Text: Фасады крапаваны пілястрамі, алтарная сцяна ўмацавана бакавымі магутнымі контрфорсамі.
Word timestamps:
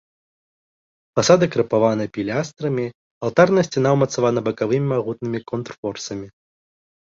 Фасады 1.19 1.45
крапаваны 1.55 2.05
пілястрамі, 2.15 2.85
алтарная 3.29 3.65
сцяна 3.69 3.89
ўмацавана 3.99 4.39
бакавымі 4.51 4.87
магутнымі 4.97 5.39
контрфорсамі. 5.55 6.27